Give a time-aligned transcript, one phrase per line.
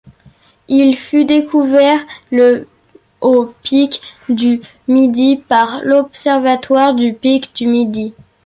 [0.67, 1.99] Il fut découvert
[2.31, 2.67] le
[3.21, 8.15] au Pic du Midi par l'observatoire du Pic du Midi.